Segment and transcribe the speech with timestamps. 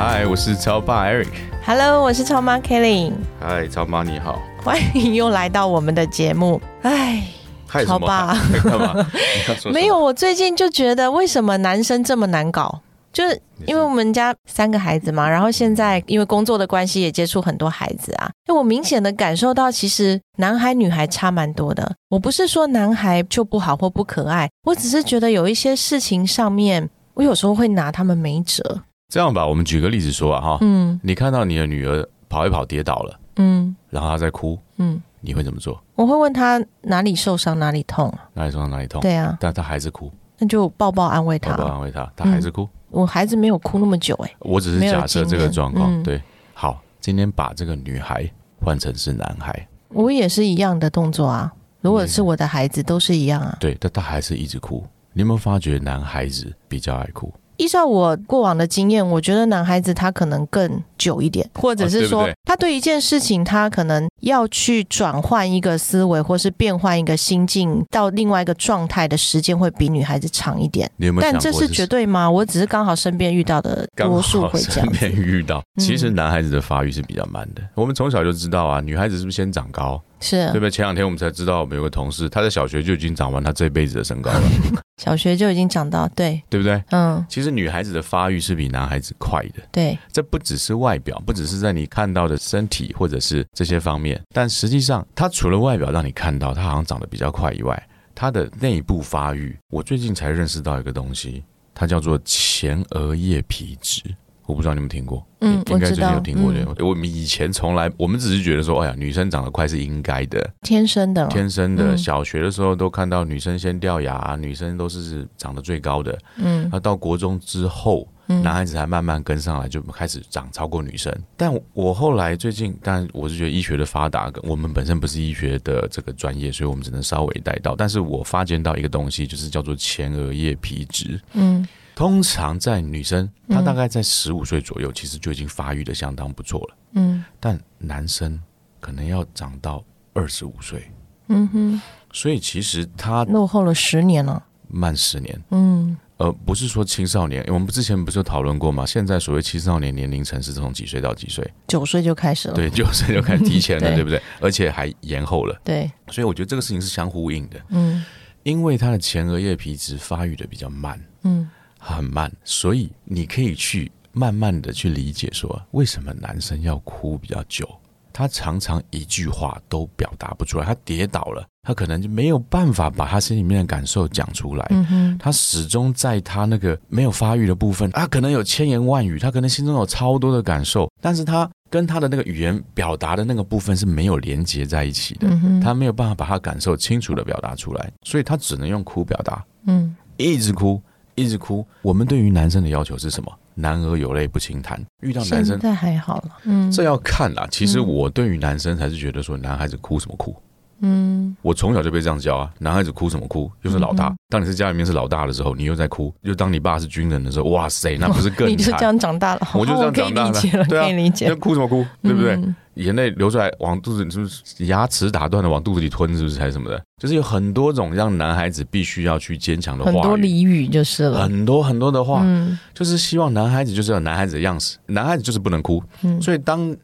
[0.00, 1.26] 嗨，我是超爸 Eric。
[1.66, 4.40] Hello，我是超妈 Kelly，嗨，超妈你好。
[4.62, 6.60] 欢迎又来到我们的节目。
[6.82, 7.24] 哎，
[7.66, 8.92] 嗨什么超爸嗨 干嘛？
[8.94, 12.80] 你要说什么没有，我最近就觉得为什么男生这么难搞？
[13.12, 21.96] 就是因为我们家三个孩子嘛，然后现在因为工作的关系也接触很多孩子啊，就我明显的感受到，其实男孩女孩差蛮多的。
[22.08, 28.82] 我不是说男孩就不好或不可爱，我只是觉得有一些事情上面，我有时候会拿他们没辙。
[29.10, 35.82] 这样吧，我们举个例子说啊哈，嗯你看到你的女儿跑一跑跌倒了，嗯然后她在哭，嗯，你会怎么做？
[35.94, 39.00] 我会问她哪里受伤哪里痛，哪里受伤哪里痛？
[39.00, 42.68] 对啊，但她还是哭，那就抱抱安慰她，抱抱安慰她，她还是哭。
[42.90, 46.20] 我孩子没有哭那么久、哎，我只是假设这个状况，嗯对。
[46.52, 51.50] 好，今天把这个女孩换成是男孩，我也是一样的动作啊。
[51.80, 53.56] 如果是我的孩子，都是一样啊。
[53.58, 54.84] 对，但他还是一直哭。
[55.14, 57.32] 你有没有发觉男孩子比较爱哭？
[57.58, 70.90] 依照我过往的经验，我觉得男孩子他可能更久一点，或者是说、哦对对他对一件事情，他可能要去转换一个思维，或是变换一个心境到另外一个状态的时间会比女孩子长一点。
[70.96, 71.30] 你有没有？
[71.30, 72.30] 但这是绝对吗？
[72.30, 75.12] 我只是刚好身边遇到的刚多数好会这样身边。
[75.12, 75.58] 遇到。
[75.58, 77.62] 嗯其实男孩子的发育是比较慢的。
[77.74, 80.00] 我们从小就知道啊，女孩子是不是先长高？
[80.20, 80.70] 是对不对？
[80.70, 84.42] 前两天我们才知道，我们有个同事，他在小学就已经长完他这辈子的身高了，
[85.02, 86.82] 小学就已经长到对，对不对？
[86.90, 89.62] 嗯，其实女孩子的发育是比男孩子快的。
[89.70, 104.02] 对，这不只是外表，不只是在你看到的身体或者是这些方面，但实际上，它除了外表让你看到它好像长得比较快以外，它的内部发育，我最近才认识到一个东西，它叫做前额叶皮质。
[104.48, 106.60] 我不知道你们听过，嗯应该最近我知道有听过的。
[106.60, 111.94] 嗯我们以前从来，我们只是觉得说，哎呀，女生长得快是应该的，天生的，天生的。
[111.94, 116.18] 嗯小学的时候都看到女生先掉牙，女生都是长得最高的。
[116.38, 121.14] 嗯那到国中之后，嗯男孩子才慢慢跟上来，就开始长超过女生。
[121.36, 127.76] 但我后来最近，但我是觉得医学的发达，我们本身不是医学的这个专业，所以我们只能稍微带到。
[127.76, 131.20] 但是我发现到一个东西，就是叫做前额叶皮质。
[131.34, 131.66] 嗯
[131.98, 136.76] 通常在女生，她嗯大概在十五岁左右，其实就已经发育的相当不错了。
[136.92, 137.24] 嗯。
[137.40, 138.40] 但男生
[138.78, 140.88] 可能要长到二十五岁，
[141.26, 141.82] 嗯哼，
[142.12, 145.42] 所以其实他落后了十年了，慢十年。
[145.50, 145.96] 嗯。
[146.18, 148.86] 呃，不是说青少年，我们之前不是有讨论过吗？
[148.86, 151.52] 现在所谓青少年年龄层是从几岁到几岁？
[151.66, 153.96] 九岁就开始了，对，九岁就开始提前了， 对。
[153.96, 154.22] 对不对？
[154.40, 157.60] 而且还延后了，对，所以我觉得这个事情是相呼应的。
[157.70, 158.04] 嗯。
[158.44, 167.68] 因为他的前额叶皮质发育的比较慢，嗯很慢，所以你可以去慢慢的去理解说，为什么男生要哭比较久。
[168.10, 174.66] 他常常一句话都表达不出来，他跌倒了，他可能就没有办法把他心里面的感受讲出来。
[174.70, 190.82] 嗯哼，他始终在他那个没有发育的部分，他可能有千言万语，他可能心中有超多的感受，但是他跟他的那个语言表达的那个部分是没有连接在一起的，嗯哼，他没有办法把他感受清楚的表达出来，所以他只能用哭表达，嗯一直哭，
[191.18, 191.66] 一直哭。
[191.82, 193.32] 我们对于男生的要求是什么？
[193.54, 194.80] 男儿有泪不轻弹。
[195.00, 197.46] 遇到男生现，在还好了，嗯这要看啦。
[197.50, 200.34] 其实嗯我对于男生才是觉得说，男孩子哭什么哭？
[200.80, 203.50] 嗯我从小就被这样教啊，男孩子哭什么哭？
[203.62, 204.06] 又是老大。
[204.08, 208.78] 嗯当你是家里面是老大的时候，你又在哭；又当你爸是军人的时候，哇塞，那不是更 你就这？
[208.84, 211.84] 样长大了，我就这样哦可以长大了理解了，对啊可以理解那，哭什么哭？
[212.02, 212.34] 对不对？
[212.36, 216.16] 嗯眼泪流出来往肚子里，是不是牙齿打断了往肚子里吞？
[216.16, 216.82] 是不是还是什么的？
[217.00, 222.58] 就是有很多种让男孩子必须要去坚强的话很多，俚语就是了，很多很多的话，嗯。
[222.74, 225.82] 就是希望男孩子就是有男孩子的样子，男孩子就是不能哭。
[226.02, 226.74] 嗯，所以当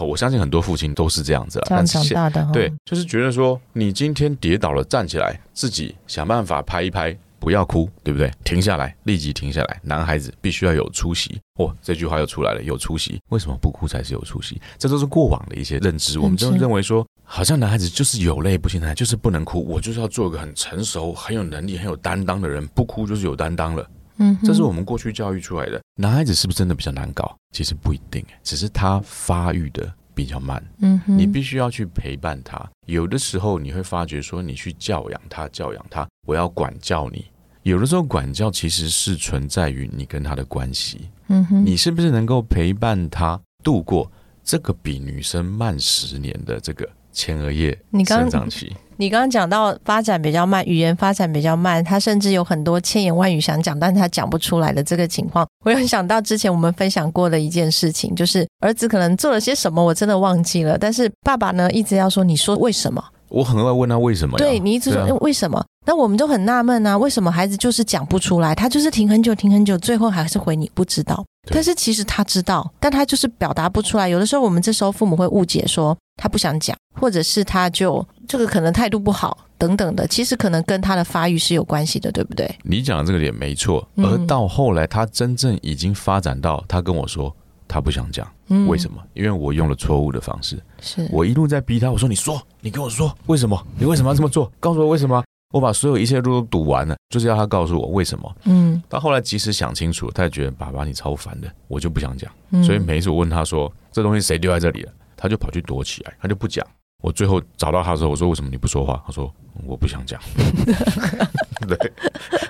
[0.00, 8.32] 我相信很多父亲都是这样子了，这样长大的哈，对，就是觉得说，你今天跌倒了，站起来，自己想办法拍一拍，不要哭，对不对？
[8.42, 9.78] 停下来，立即停下来。
[9.82, 11.38] 男孩子必须要有出息。
[11.58, 13.20] 哦，这句话又出来了，有出息。
[13.28, 14.58] 为什么不哭才是有出息？
[14.78, 23.86] 这都是过往的一些认知，我们就认为说，好像男孩子就是有泪不轻弹，就是不能哭，我就是要做一个很成熟、很有能力、很有担当的人，不哭就是有担当了。
[24.16, 25.78] 嗯，这是我们过去教育出来的。
[25.96, 27.36] 男孩子是不是真的比较难搞？
[27.52, 30.64] 其实不一定，只是他发育的比较慢。
[30.80, 32.58] 嗯哼，你必须要去陪伴他。
[32.86, 37.24] 有的时候你会发觉说，你去教养他，教养他，我要管教你。
[37.64, 44.10] 有的时候管教其实是存在于你跟他的关系，嗯哼，你是不是能够陪伴他度过
[44.44, 47.76] 这个比女生慢十年的这个前额叶
[48.06, 63.02] 生长期，你刚刚讲到发展比较慢，语言发展比较慢，他甚至有很多千言万语想讲，但他讲不出来的这个情况，我有想到之前我们分享过的一件事情，就是儿子可能做了些什么，我真的忘记了，但是爸爸呢一直要说，你说为什么？
[63.34, 64.38] 我很爱问他为什么。
[64.38, 65.64] 对你一直说、啊为什么？
[65.86, 68.54] 那我们都很纳闷啊，为什么孩子就是讲不出来？
[68.54, 71.24] 他就是停很久，停很久，最后还是回你不知道。
[71.50, 74.08] 但是其实他知道，但他就是表达不出来。
[74.08, 82.48] 有的时候我们这时候父母会误解说他不想讲，或者是他就这个可能态度不好等等的，其实可能跟他的发育是有关系的，对不对？
[82.62, 87.34] 你讲的这个点没错，嗯而到后来他真正已经发展到他跟我说
[87.66, 89.02] 他不想讲，嗯为什么？
[89.14, 93.66] 因为我用了错误的方式，是我一路在逼他，我说你说，你跟我说为什么？
[93.78, 94.50] 你为什么要这么做？
[94.60, 95.22] 告诉我为什么？
[95.52, 98.36] 我把所有一切路都堵完了，就是要他告诉我为什么。
[98.44, 102.30] 嗯到后来即使想清楚，他也觉得爸爸你超烦的，我就不想讲。
[102.50, 106.66] 嗯所以每一次我问他说这东西谁丢在这里了，他就跑去躲起来，他就不讲。
[107.02, 109.00] 我最后找到他的时候，我说为什么你不说话？
[109.06, 109.32] 他说
[109.64, 110.20] 我不想讲。
[111.64, 111.92] 对，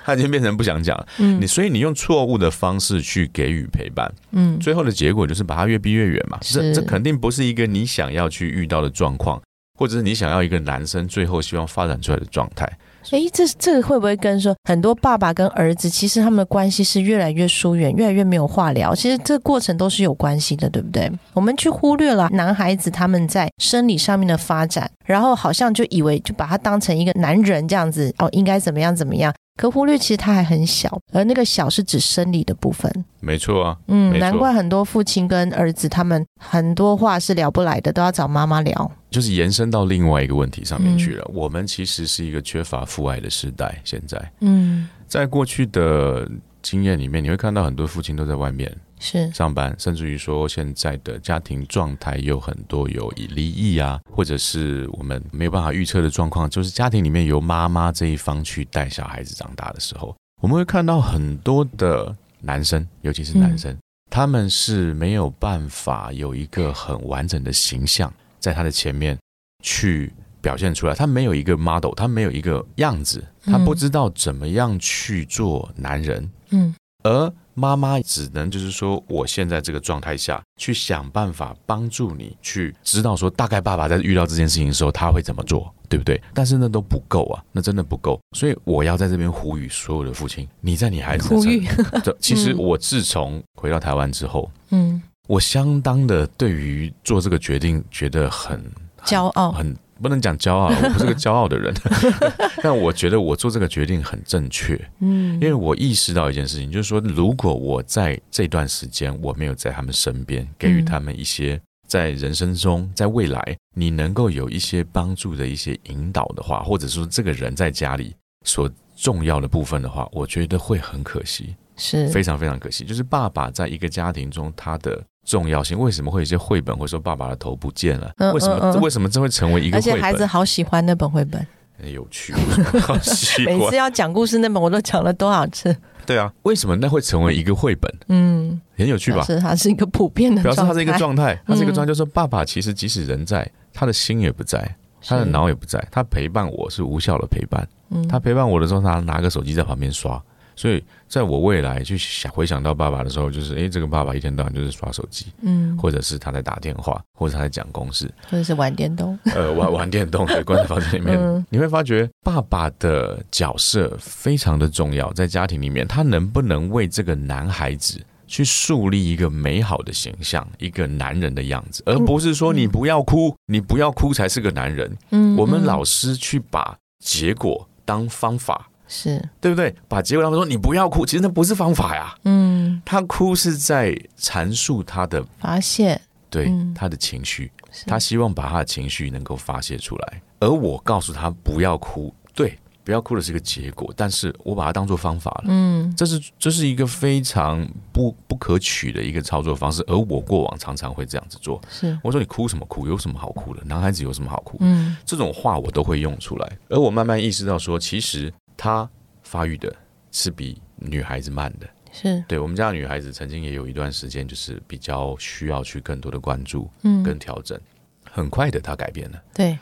[0.03, 1.07] 他已经变成不想讲了。
[1.19, 6.37] 嗯你所以你用错误的方式去给予陪伴，嗯最后的结果就是把他越逼越远嘛。
[6.41, 9.41] 这这肯定不是一个你想要去遇到的状况，
[9.77, 12.67] 或者是你想要一个男生最后希望发展出来的状态。
[13.11, 18.95] 诶，这这个会不会跟说很多爸爸跟儿子，其实他们的关系是越来越疏远，越来越没有话聊？
[18.95, 21.11] 其实这个过程都是有关系的，对不对？
[21.33, 32.91] 我们去忽略了男孩子他们在生理上面的发展，然后好像就以为就把他当成一个男人这样子哦，应该怎么样怎么样，可忽略其实他还很小，而那个小是指生理的部分。
[33.19, 38.91] 没错啊，嗯，难怪很多父亲跟儿子他们很多话是聊不来的，都要找妈妈聊。
[39.11, 41.31] 就是延伸到另外一个问题上面去嗯了。
[41.33, 43.79] 我们其实是一个缺乏父爱的时代。
[43.83, 46.29] 现在，嗯，在过去的
[46.61, 48.69] 经验里面，你会看到很多父亲都在外面
[48.99, 63.77] 是，上班，甚至于说现在的家庭状态有很多有离异啊，或者是我们没有办法预测的状况，就是家庭里面由妈妈这一方去带小孩子长大的时候，我们会看到很多的男生，尤其是男生，
[64.09, 69.17] 他们是没有办法有一个很完整的形象在他的前面
[69.61, 70.11] 去
[70.41, 76.73] 表现出来，他没有一个 model，他没有一个样子，他不知道怎么样去做男人，嗯。
[77.03, 86.21] 而妈妈只能就是说，我现在这个状态下去想办法帮助你去知道说，大概爸爸在遇到这件事情的时候他会怎么做，对不对？
[86.33, 88.19] 但是那都不够啊，那真的不够。
[88.35, 91.65] 所以我要在这边呼吁所有的父亲，你在你孩子呼吁，
[92.03, 98.61] 这其实嗯我自从回到台湾之后，嗯，我相当的对于做这个决定觉得很
[99.05, 101.73] 骄傲，很不能讲骄傲， 我不是个骄傲的人，
[102.61, 104.75] 但我觉得我做这个决定很正确。
[104.99, 105.33] 嗯。
[105.35, 122.83] 因为我意识到一件事情，就是说，如果我在这段时间我没有在他们身边，给予他们一些在人生中，在未来你能够有一些帮助的一些引导的话，或者说这个人在家里所重要的部分的话，我觉得会很可惜，是非常非常可惜。
[122.85, 128.11] 就是爸爸在一个家庭中他的重要性，为什么会有一些绘本会说爸爸的头不见了？
[128.17, 128.59] 嗯为什么？
[128.61, 129.95] 嗯嗯为什么这会成为一个而且？
[129.95, 131.45] 孩子好喜欢那本绘本，
[131.79, 132.33] 很有趣，
[132.81, 133.75] 好喜欢每次。
[133.75, 135.75] 要讲故事那本我都讲了多少次？
[136.05, 137.91] 对啊，为什么那会成为一个绘本？
[138.09, 139.25] 嗯，很有趣吧表？
[139.25, 147.67] 示它是一个普遍的，表示它是一个状态，它是一个状态，嗯就是说爸爸其实即使人在，他的心也不在，他的脑也不在，他陪伴我是无效的陪伴。
[147.89, 150.21] 嗯他陪伴我的时候，他拿个手机在旁边刷，
[150.55, 161.45] 所以在我未来去想回想到爸爸的时候，就是诶，这个爸爸一天到晚就是刷手机，嗯，或者是他在打电话，或者他在讲公事，或者是玩电动， 呃，玩玩电动，对，关在房间里面，嗯。
[161.49, 174.97] 你会发觉爸爸的角色非常的重要，在家庭里面，他能不能为这个男孩子去树立一个美好的形象，一个男人的样子，而不是说你不要哭，你不要哭才是个男人。
[175.11, 179.75] 嗯，我们嗯老师去把结果当方法，是对不对？
[179.87, 182.15] 把结果他们说你不要哭，其实那不是方法呀。
[182.23, 185.99] 嗯他哭是在阐述他的发泄，
[186.29, 187.51] 对嗯他的情绪，
[187.87, 195.45] 他希望把他的情绪能够发泄出来，而我告诉他不要哭，对，不要哭的是一个结果，但是我把它当做方法了。
[195.47, 201.61] 嗯这是这是一个非常不不可取的一个操作方式，而我过往常常会这样子做。
[201.69, 202.85] 是我说你哭什么哭？
[202.87, 203.63] 有什么好哭的？
[203.65, 204.57] 男孩子有什么好哭？
[204.59, 208.89] 嗯这种话我都会用出来，而我慢慢意识到说，其实他
[209.23, 209.73] 发育的
[210.11, 211.67] 是比女孩子慢的。
[211.91, 217.57] 是对我们家的女孩子，曾经也有一段时间，就是比较需要去更多的关注嗯跟调整。
[218.03, 219.23] 很快的，她改变了。
[219.33, 219.57] 对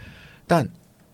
[0.47, 0.67] 但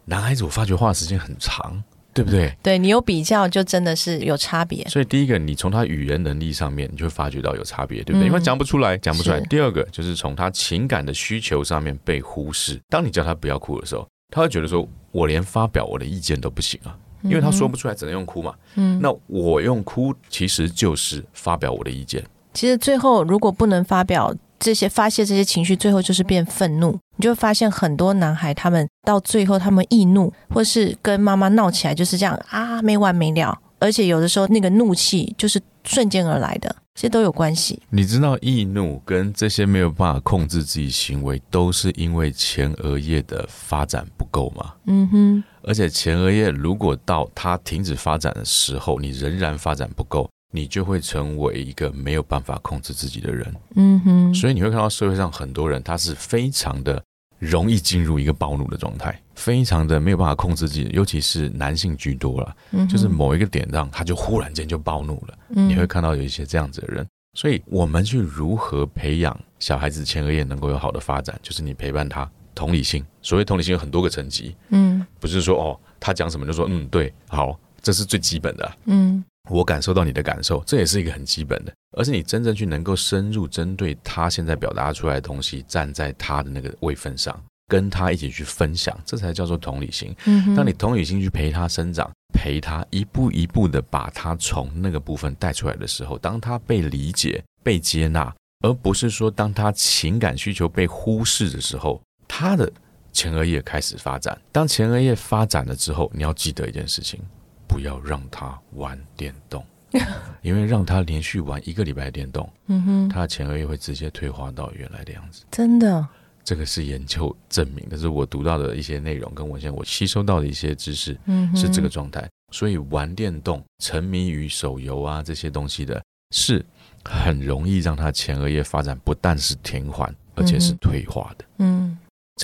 [0.05, 1.83] 男孩子，我发觉花的时间很长，
[2.13, 2.55] 对不对？
[2.63, 4.83] 对你有比较，就真的是有差别。
[4.87, 8.25] 所以第一个，你从他语言能力上面，你就会发觉到有差别，对不对？
[8.25, 9.41] 嗯因为讲不出来，讲不出来。
[9.41, 12.79] 第二个就是从他情感的需求上面被忽视。
[12.87, 18.53] 当你叫他不要哭的时候，他会觉得说，我连发表我的意见都不行啊，因为他说不出来，只能用哭嘛。
[18.75, 22.23] 嗯，那我用哭其实就是发表我的意见。
[22.53, 26.97] 其实最后如果不能发表这些发泄这些情绪，最后就是变愤怒。
[27.15, 33.57] 你就会发现很多男孩他们到最后他们易怒，或是跟妈妈闹起来，就是这样啊没完没了。
[33.79, 37.81] 而且有的时候那个怒气就是瞬间而来的，这些都有关系。
[37.89, 44.73] 你知道易怒跟这些没有办法控制自己行为，都是因为前额叶的发展不够吗？
[44.85, 53.55] 嗯哼，而且前额叶如果到它停止发展的时候，你仍然发展不够，你就会成为一个没有办法控制自己的人。
[53.75, 56.99] 嗯哼，所以你会看到社会上很多人，他是非常的
[57.37, 65.37] 容易进入一个暴怒的状态，非常的没有办法控制自己，尤其是男性居多了，嗯就是某一个点上，他就忽然间就暴怒了。
[65.49, 67.07] 嗯你会看到有一些这样子的人。
[67.37, 73.01] 所以，我们去如何培养小孩子前额叶能够有好的发展，就是你陪伴他同理心。
[73.21, 75.05] 所谓同理心有很多个层级，嗯。
[75.17, 78.65] 不是说哦，他讲什么就说嗯对，好，这是最基本的。
[78.65, 79.23] 啊、嗯。
[79.49, 90.13] 我感受到你的感受，这也是一个很基本的，而是你真正去能够深入针对他现在表达出来的东西，站在他的那个位分上，跟他一起去分享，这才叫做同理心。
[90.25, 101.99] 嗯哼，当你同理心去陪他生长，陪他一步一步的把他从那个部分带出来的时候，当他被理解、被接纳，而不是说当他情感需求被忽视的时候，
[102.29, 102.71] 他的
[103.11, 104.39] 前额叶开始发展。
[104.51, 107.19] 当前额叶发展了之后，你要记得一件事情，
[107.67, 109.65] 不要让他玩电动，
[110.41, 115.43] 因为让他连续玩一个礼拜电动，嗯哼，他的前额叶会直接退化到原来的样子。
[115.51, 116.07] 真的，
[116.43, 121.19] 这个是研究证明但，是我读到的一些内容跟文献，我吸收到的一些知识。
[121.25, 122.25] 嗯，是这个状态。
[122.51, 126.65] 所以玩电动、沉迷于手游啊这些东西的，是
[127.03, 131.45] 很容易让他前额叶发展不但是停缓，而且是退化的。
[131.57, 131.97] 嗯。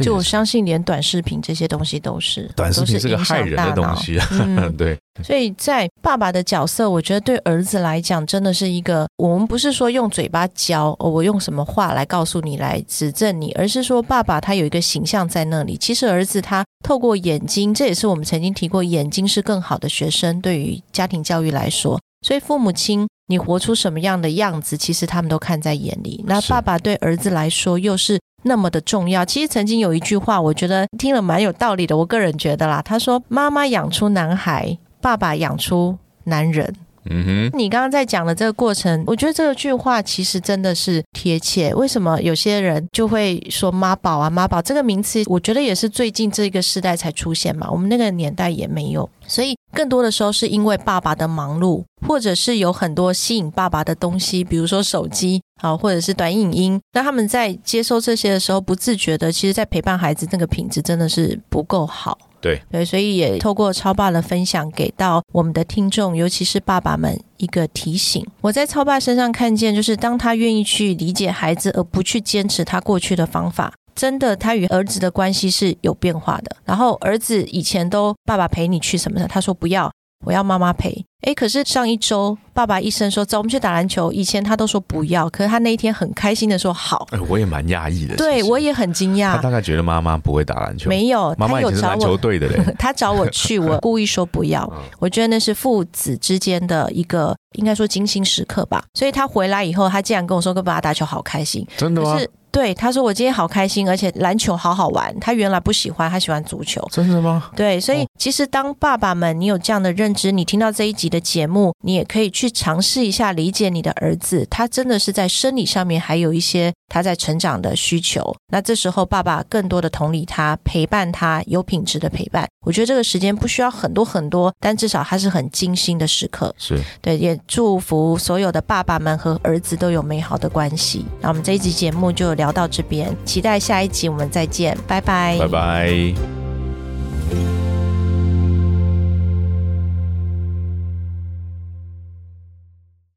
[0.04, 15.78] 就我相信，连短视频这些东西都是短视频都是个害人的东西啊，嗯 对，所以在爸爸的角色，我觉得对儿子来讲，真的是一个我们不是说用嘴巴教，哦、我用什么话来告诉你、来指正你，而是说爸爸他有一个形象在那里。
[15.78, 22.00] 其实儿子他透过眼睛，这也是我们曾经提过，眼睛是更好的学生，对于家庭教育来说。
[22.25, 26.25] 所以父母亲，你活出什么样的样子，其实他们都看在眼里。
[26.27, 29.24] 那爸爸对儿子来说又是那么的重要。
[29.24, 31.96] 其实曾经有一句话，我觉得听了蛮有道理的。
[31.96, 36.75] 我个人觉得啦，他说：“妈妈养出男孩，爸爸养出男人。”
[37.10, 41.74] 嗯哼，你刚刚在讲的这个过程，我觉得这句话其实真的是贴切。
[41.76, 44.30] 为什么有些人就会说妈宝啊？
[44.30, 49.08] 妈宝这个名词，我觉得也是最近这个时代才出现嘛，我们那个年代也没有。
[49.28, 56.80] 所以更多的时候是因为爸爸的忙碌，或者是有很多吸引爸爸的东西，比如说手机啊，或者是短影音。
[56.94, 62.18] 那他们在接收这些的时候，不自觉的，其实在陪伴孩子那个品质真的是不够好。
[62.46, 68.24] 对对，所以也透过超爸的分享，给到我们的听众，尤其是爸爸们一个提醒。
[68.42, 73.74] 我在超爸身上看见，就是当他愿意去理解孩子，而不去坚持他过去的方法。
[73.96, 76.56] 真的，他与儿子的关系是有变化的。
[76.66, 79.92] 然后儿子以前都爸爸陪你去什么的，他说不要，
[80.25, 81.05] 我要妈妈陪。
[81.22, 84.12] 诶，可是上一周爸爸医生说走，我们去打篮球。
[84.12, 87.08] 以前他都说不要，可是他那一天很开心的说好。
[87.12, 88.15] 哎，我也蛮讶异的。
[88.15, 92.63] 对我也很惊讶，他大概觉得妈妈不会打篮球，没有，妈妈他有找我，队的嘞。
[92.77, 94.70] 他找我去， 我故意说不要。
[94.75, 98.84] 嗯我觉得那是父子之间的一个，应该说精心时刻吧。
[98.94, 101.65] 所以他回来以后，他竟然跟我说跟爸爸打球好开心。
[101.77, 102.20] 真的吗可？
[102.20, 105.14] 是对他说我今天好开心，而且篮球好好玩。
[105.20, 106.82] 他原来不喜欢，他喜欢足球。
[106.90, 107.52] 真的吗？
[107.54, 118.36] 对，所以哦其实当爸爸们，你有这样的认知，你听到这一集的节目，你也可以去尝试一下理解你的儿子，他真的是在生理上面还有一些他在成长的需求。
[118.51, 122.48] 那这时候爸爸更多的同理他，陪伴他，有品质的陪伴。
[122.65, 126.54] 我觉得这个时间不需要很多很多，但至少他是很精心的时刻。
[126.58, 131.06] 是，对，也祝福所有的爸爸们和儿子都有美好的关系。
[131.22, 136.45] 那我们这一集节目就聊到这边，期待下一集我们再见，拜拜，拜拜。